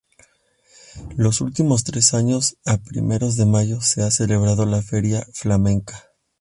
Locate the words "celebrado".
4.09-4.65